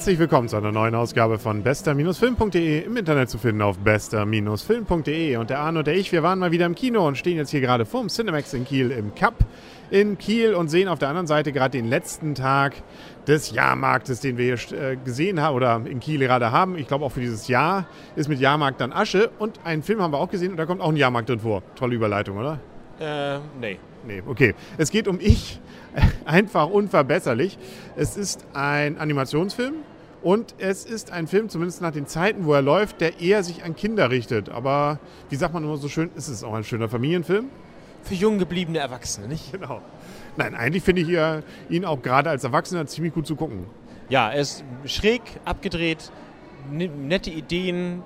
[0.00, 5.36] Herzlich willkommen zu einer neuen Ausgabe von bester-film.de im Internet zu finden auf bester-film.de.
[5.36, 7.50] Und der Arne und der ich, wir waren mal wieder im Kino und stehen jetzt
[7.50, 9.34] hier gerade vorm Cinemax in Kiel im Cup
[9.90, 12.76] in Kiel und sehen auf der anderen Seite gerade den letzten Tag
[13.26, 16.78] des Jahrmarktes, den wir hier äh, gesehen haben oder in Kiel gerade haben.
[16.78, 17.86] Ich glaube auch für dieses Jahr
[18.16, 20.80] ist mit Jahrmarkt dann Asche und einen Film haben wir auch gesehen und da kommt
[20.80, 21.62] auch ein Jahrmarkt drin vor.
[21.74, 22.58] Tolle Überleitung, oder?
[22.98, 23.78] Äh, nee.
[24.06, 24.54] Nee, okay.
[24.78, 25.60] Es geht um Ich,
[26.24, 27.58] einfach unverbesserlich.
[27.96, 29.74] Es ist ein Animationsfilm
[30.22, 33.64] und es ist ein Film, zumindest nach den Zeiten, wo er läuft, der eher sich
[33.64, 34.48] an Kinder richtet.
[34.48, 34.98] Aber
[35.28, 37.46] wie sagt man immer so schön, ist es auch ein schöner Familienfilm?
[38.02, 39.52] Für jung gebliebene Erwachsene, nicht?
[39.52, 39.80] Genau.
[40.36, 43.66] Nein, eigentlich finde ich ihn auch gerade als Erwachsener ziemlich gut zu gucken.
[44.08, 46.10] Ja, er ist schräg, abgedreht,
[46.70, 48.02] nette Ideen,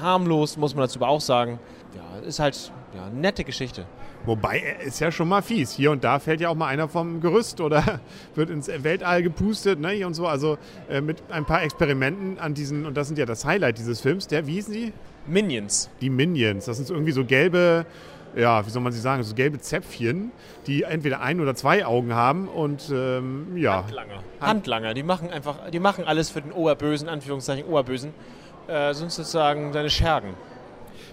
[0.00, 1.58] harmlos, muss man dazu aber auch sagen.
[1.94, 3.86] Ja, ist halt ja, eine nette Geschichte.
[4.26, 5.72] Wobei, er ist ja schon mal fies.
[5.72, 8.00] Hier und da fällt ja auch mal einer vom Gerüst oder
[8.34, 10.26] wird ins Weltall gepustet ne, und so.
[10.26, 10.58] Also
[10.88, 14.26] äh, mit ein paar Experimenten an diesen, und das sind ja das Highlight dieses Films,
[14.26, 14.92] der, wie hießen die?
[15.26, 15.90] Minions.
[16.00, 16.66] Die Minions.
[16.66, 17.86] Das sind so irgendwie so gelbe,
[18.36, 20.32] ja, wie soll man sie sagen, so gelbe Zäpfchen,
[20.66, 23.78] die entweder ein oder zwei Augen haben und ähm, ja.
[23.78, 24.22] Handlanger.
[24.40, 28.12] Handlanger, die machen einfach, die machen alles für den Oberbösen, Anführungszeichen Oberbösen,
[28.66, 30.34] äh, sind sozusagen seine Schergen.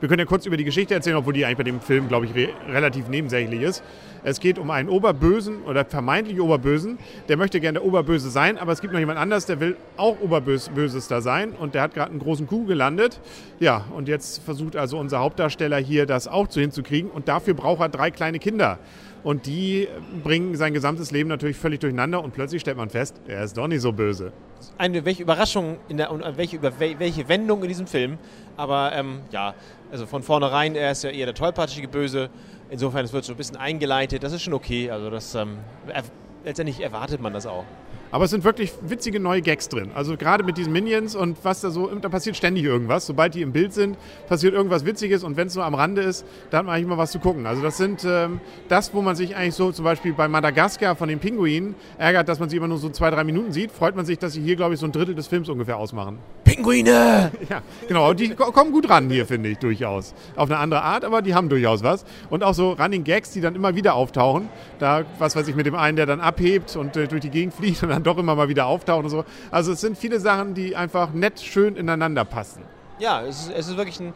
[0.00, 2.26] Wir können ja kurz über die Geschichte erzählen, obwohl die eigentlich bei dem Film, glaube
[2.26, 3.82] ich, re relativ nebensächlich ist.
[4.22, 6.98] Es geht um einen Oberbösen oder vermeintlich Oberbösen.
[7.28, 10.18] Der möchte gerne der Oberböse sein, aber es gibt noch jemand anders, der will auch
[10.20, 13.20] Oberbösester sein und der hat gerade einen großen Kuh gelandet.
[13.60, 17.80] Ja, und jetzt versucht also unser Hauptdarsteller hier das auch zu hinzukriegen und dafür braucht
[17.80, 18.78] er drei kleine Kinder.
[19.24, 19.88] Und die
[20.22, 23.66] bringen sein gesamtes Leben natürlich völlig durcheinander und plötzlich stellt man fest, er ist doch
[23.66, 24.32] nicht so böse.
[24.76, 28.18] Eine welche Überraschung in der, und welche, über welche Wendung in diesem Film.
[28.58, 29.54] Aber ähm, ja,
[29.90, 32.28] also von vornherein, er ist ja eher der tollpatschige Böse.
[32.68, 34.22] Insofern, es wird so ein bisschen eingeleitet.
[34.22, 34.90] Das ist schon okay.
[34.90, 35.56] Also das ähm,
[35.88, 36.02] er,
[36.44, 37.64] letztendlich erwartet man das auch.
[38.10, 39.90] Aber es sind wirklich witzige neue Gags drin.
[39.94, 43.06] Also gerade mit diesen Minions und was da so, da passiert ständig irgendwas.
[43.06, 43.96] Sobald die im Bild sind,
[44.28, 46.98] passiert irgendwas Witziges und wenn es nur am Rande ist, da hat man eigentlich mal
[46.98, 47.46] was zu gucken.
[47.46, 51.08] Also das sind ähm, das, wo man sich eigentlich so zum Beispiel bei Madagaskar von
[51.08, 54.06] den Pinguinen ärgert, dass man sie immer nur so zwei, drei Minuten sieht, freut man
[54.06, 56.18] sich, dass sie hier, glaube ich, so ein Drittel des Films ungefähr ausmachen.
[56.54, 57.30] Pinguine!
[57.48, 58.14] Ja, genau.
[58.14, 60.14] Die kommen gut ran hier, finde ich, durchaus.
[60.34, 62.04] Auf eine andere Art, aber die haben durchaus was.
[62.30, 64.48] Und auch so Running Gags, die dann immer wieder auftauchen.
[64.78, 67.54] Da, was weiß ich, mit dem einen, der dann abhebt und äh, durch die Gegend
[67.54, 69.24] fliegt und dann doch immer mal wieder auftauchen und so.
[69.50, 72.62] Also es sind viele Sachen, die einfach nett schön ineinander passen.
[72.98, 74.14] Ja, es ist, es ist wirklich ein,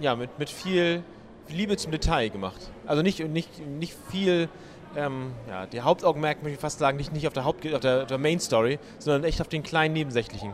[0.00, 1.02] ja, mit, mit viel
[1.48, 2.70] Liebe zum Detail gemacht.
[2.86, 4.48] Also nicht, nicht, nicht viel,
[4.96, 8.06] ähm, ja, der Hauptaugenmerk möchte ich fast sagen, nicht, nicht auf der, Haupt, auf der,
[8.06, 10.52] der Main Story, sondern echt auf den kleinen Nebensächlichen.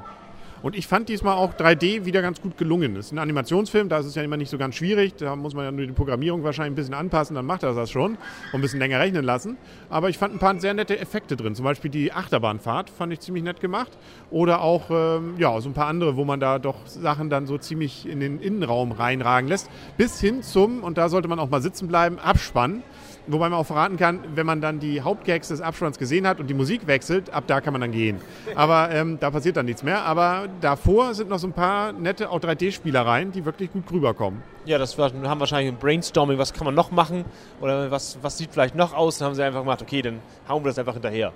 [0.63, 2.95] Und ich fand diesmal auch 3D wieder ganz gut gelungen.
[2.95, 5.15] Das ist ein Animationsfilm, da ist es ja immer nicht so ganz schwierig.
[5.17, 7.91] Da muss man ja nur die Programmierung wahrscheinlich ein bisschen anpassen, dann macht er das
[7.91, 8.13] schon.
[8.13, 8.19] Und
[8.55, 9.57] ein bisschen länger rechnen lassen.
[9.91, 11.57] Aber ich fand ein paar sehr nette Effekte drin.
[11.57, 13.91] Zum Beispiel die Achterbahnfahrt fand ich ziemlich nett gemacht.
[14.31, 17.59] Oder auch ähm, ja, so ein paar andere, wo man da doch Sachen dann so
[17.59, 19.69] ziemlich in den Innenraum reinragen lässt.
[19.97, 22.83] Bis hin zum, und da sollte man auch mal sitzen bleiben, Abspann.
[23.29, 26.49] Wobei man auch verraten kann, wenn man dann die Hauptgags des Abspanns gesehen hat und
[26.49, 28.21] die Musik wechselt, ab da kann man dann gehen.
[28.57, 30.05] Aber ähm, da passiert dann nichts mehr.
[30.05, 34.43] Aber davor sind noch so ein paar nette auch 3D-Spielereien, die wirklich gut rüberkommen.
[34.65, 37.25] Ja, das war, haben wahrscheinlich ein Brainstorming, was kann man noch machen
[37.61, 39.19] oder was, was sieht vielleicht noch aus.
[39.19, 40.19] Dann haben sie einfach gemacht, okay, dann
[40.49, 41.33] hauen wir das einfach hinterher.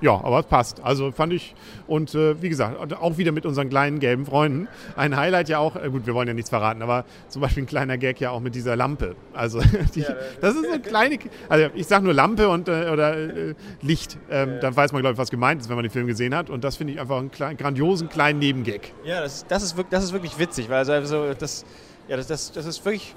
[0.00, 0.80] Ja, aber es passt.
[0.82, 1.54] Also fand ich,
[1.86, 4.68] und äh, wie gesagt, auch wieder mit unseren kleinen gelben Freunden.
[4.96, 7.66] Ein Highlight ja auch, äh, gut, wir wollen ja nichts verraten, aber zum Beispiel ein
[7.66, 9.14] kleiner Gag ja auch mit dieser Lampe.
[9.34, 9.60] Also,
[9.94, 10.04] die,
[10.40, 11.18] das ist eine kleine,
[11.48, 14.18] also ich sage nur Lampe und, äh, oder äh, Licht.
[14.30, 14.58] Ähm.
[14.60, 16.50] Dann weiß man, glaube ich, was gemeint ist, wenn man den Film gesehen hat.
[16.50, 18.92] Und das finde ich einfach einen klein, grandiosen kleinen Nebengag.
[19.04, 21.64] Ja, das, das, ist, wirklich, das ist wirklich witzig, weil also das,
[22.08, 23.14] ja, das, das, das ist wirklich,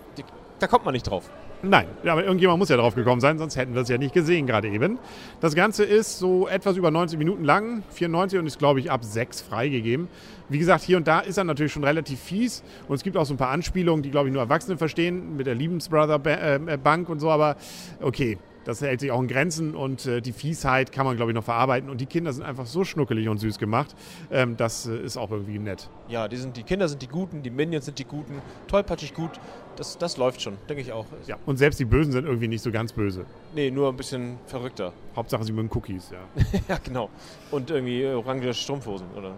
[0.59, 1.29] da kommt man nicht drauf.
[1.65, 4.45] Nein, aber irgendjemand muss ja drauf gekommen sein, sonst hätten wir es ja nicht gesehen
[4.45, 4.99] gerade eben.
[5.39, 9.05] Das Ganze ist so etwas über 90 Minuten lang, 94 und ist, glaube ich, ab
[9.05, 10.09] 6 freigegeben.
[10.49, 13.25] Wie gesagt, hier und da ist er natürlich schon relativ fies und es gibt auch
[13.25, 17.07] so ein paar Anspielungen, die, glaube ich, nur Erwachsene verstehen, mit der Liebensbrother äh, Bank
[17.07, 17.55] und so, aber
[18.01, 21.35] okay, das hält sich auch in Grenzen und äh, die Fiesheit kann man, glaube ich,
[21.35, 21.89] noch verarbeiten.
[21.89, 23.95] Und die Kinder sind einfach so schnuckelig und süß gemacht.
[24.31, 25.89] Ähm, das äh, ist auch irgendwie nett.
[26.07, 29.31] Ja, die, sind, die Kinder sind die Guten, die Minions sind die Guten, tollpatschig gut.
[29.75, 31.05] Das, das läuft schon, denke ich auch.
[31.27, 33.25] Ja, und selbst die Bösen sind irgendwie nicht so ganz böse.
[33.55, 34.93] Nee, nur ein bisschen verrückter.
[35.15, 36.43] Hauptsache sie mögen Cookies, ja.
[36.67, 37.09] ja, genau.
[37.51, 39.33] Und irgendwie orange Strumpfhosen, oder?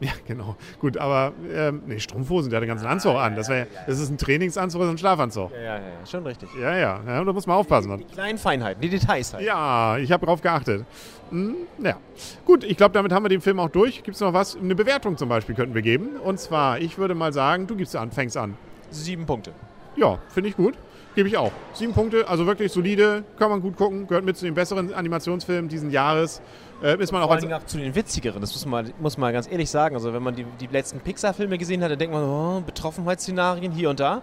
[0.00, 0.56] Ja, genau.
[0.78, 3.34] Gut, aber ähm, nee, Strumpfhosen, der hat den ganzen Anzug an.
[3.34, 5.50] Das, wär, das ist ein Trainingsanzug oder ein Schlafanzug.
[5.52, 6.48] Ja, ja, ja, schon richtig.
[6.54, 7.96] Ja, ja, ja da muss man aufpassen.
[7.98, 9.44] Die, die kleinen Feinheiten, die Details halt.
[9.44, 10.84] Ja, ich habe darauf geachtet.
[11.30, 11.96] Hm, ja.
[12.44, 14.02] Gut, ich glaube, damit haben wir den Film auch durch.
[14.04, 14.56] Gibt es noch was?
[14.56, 16.16] Eine Bewertung zum Beispiel könnten wir geben.
[16.22, 18.56] Und zwar, ich würde mal sagen, du gibst an, fängst an.
[18.90, 19.52] Sieben Punkte.
[19.98, 20.74] Ja, finde ich gut.
[21.16, 21.50] Gebe ich auch.
[21.72, 25.68] Sieben Punkte, also wirklich solide, kann man gut gucken, gehört mit zu den besseren Animationsfilmen
[25.68, 26.40] diesen Jahres.
[26.80, 29.32] Äh, ist man auch Vor als auch zu den witzigeren, das muss man, muss man
[29.32, 29.96] ganz ehrlich sagen.
[29.96, 33.90] Also wenn man die, die letzten Pixar-Filme gesehen hat, dann denkt man, oh, Betroffenheitsszenarien hier
[33.90, 34.22] und da.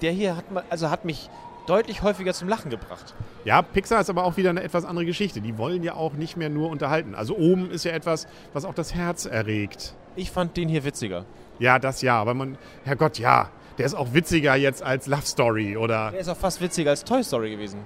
[0.00, 1.30] Der hier hat, also hat mich
[1.68, 3.14] deutlich häufiger zum Lachen gebracht.
[3.44, 5.40] Ja, Pixar ist aber auch wieder eine etwas andere Geschichte.
[5.40, 7.14] Die wollen ja auch nicht mehr nur unterhalten.
[7.14, 9.94] Also oben ist ja etwas, was auch das Herz erregt.
[10.16, 11.24] Ich fand den hier witziger.
[11.60, 15.76] Ja, das ja, aber man, Herrgott, ja, der ist auch witziger jetzt als Love Story
[15.76, 16.10] oder.
[16.10, 17.80] Der ist auch fast witziger als Toy Story gewesen.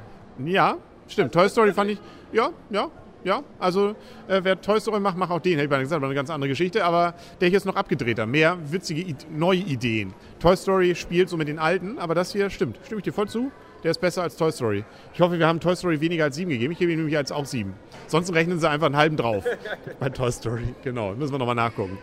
[0.45, 0.77] Ja,
[1.09, 1.33] stimmt.
[1.33, 1.99] Toy Story fand ich,
[2.33, 2.91] ja, ja,
[3.25, 3.43] ja.
[3.59, 3.91] Also
[4.29, 5.55] äh, wer Toy Story macht, macht auch den.
[5.55, 6.85] Hätte ich mal gesagt, aber eine ganz andere Geschichte.
[6.85, 8.27] Aber der hier ist noch abgedrehter.
[8.27, 10.15] Mehr witzige, I neue Ideen.
[10.41, 12.79] Toy Story spielt so mit den alten, aber das hier stimmt.
[12.85, 13.51] Stimme ich dir voll zu?
[13.83, 14.85] Der ist besser als Toy Story.
[15.15, 16.73] Ich hoffe, wir haben Toy Story weniger als sieben gegeben.
[16.73, 17.75] Ich gebe ihm nämlich als auch sieben.
[18.07, 19.45] Sonst rechnen sie einfach einen halben drauf.
[20.01, 20.75] Bei Toy Story.
[20.83, 21.99] Genau, müssen wir nochmal nachgucken.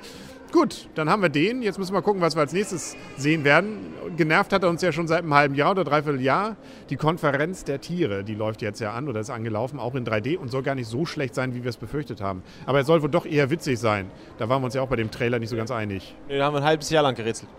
[0.53, 1.63] Gut, dann haben wir den.
[1.63, 3.91] Jetzt müssen wir gucken, was wir als nächstes sehen werden.
[4.17, 6.57] Genervt hat er uns ja schon seit einem halben Jahr oder dreiviertel Jahr.
[6.91, 10.37] Die Konferenz der Tiere, die läuft jetzt ja an oder ist angelaufen, auch in 3D
[10.37, 12.43] und soll gar nicht so schlecht sein, wie wir es befürchtet haben.
[12.67, 14.11] Aber er soll wohl doch eher witzig sein.
[14.37, 16.15] Da waren wir uns ja auch bei dem Trailer nicht so ganz einig.
[16.27, 17.49] Nee, da haben wir ein halbes Jahr lang gerätselt.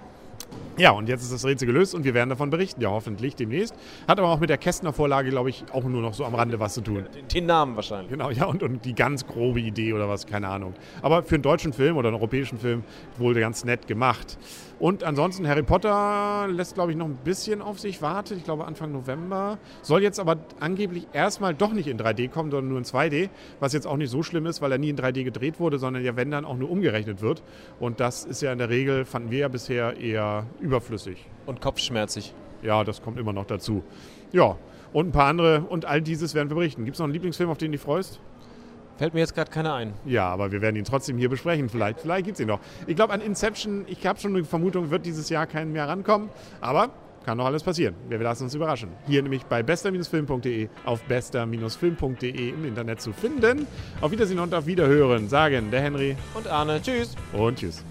[0.77, 3.77] Ja, und jetzt ist das Rätsel gelöst und wir werden davon berichten, ja hoffentlich demnächst.
[4.09, 6.59] Hat aber auch mit der Kästner Vorlage, glaube ich, auch nur noch so am Rande
[6.59, 7.05] was zu tun.
[7.15, 8.11] Den, den Namen wahrscheinlich.
[8.11, 10.75] Genau, ja, und, und die ganz grobe Idee oder was, keine Ahnung.
[11.01, 12.83] Aber für einen deutschen Film oder einen europäischen Film
[13.19, 14.37] wohl ganz nett gemacht.
[14.85, 18.37] Und ansonsten, Harry Potter lässt, glaube ich, noch ein bisschen auf sich warten.
[18.37, 19.57] Ich glaube, Anfang November.
[19.81, 23.31] Soll jetzt aber angeblich erstmal doch nicht in 3D kommen, sondern nur in 2D.
[23.61, 26.05] Was jetzt auch nicht so schlimm ist, weil er nie in 3D gedreht wurde, sondern
[26.05, 27.43] ja, wenn dann auch nur umgerechnet wird.
[27.81, 31.31] Und das ist ja in der Regel, fanden wir ja bisher eher überflüssig.
[31.47, 32.35] Und kopfschmerzig.
[32.61, 33.83] Ja, das kommt immer noch dazu.
[34.33, 34.59] Ja,
[34.93, 35.63] und ein paar andere.
[35.63, 36.85] Und all dieses werden wir berichten.
[36.85, 38.21] Gibt es noch einen Lieblingsfilm, auf den du dich freust?
[38.97, 39.93] Fällt mir jetzt gerade keiner ein.
[40.05, 41.69] Ja, aber wir werden ihn trotzdem hier besprechen.
[41.69, 42.61] Vielleicht, vielleicht gibt es ihn noch.
[42.87, 46.29] Ich glaube, an Inception, ich habe schon eine Vermutung, wird dieses Jahr kein mehr rankommen.
[46.61, 46.91] Aber
[47.25, 47.95] kann noch alles passieren.
[48.09, 48.91] Wir lassen uns überraschen.
[49.07, 53.67] Hier nämlich bei bester-film.de auf bester-film.de im Internet zu finden.
[54.01, 57.15] Auf Wiedersehen und auf Wiederhören sagen der Henry Und Arne, tschüss.
[57.33, 57.83] und tschüss.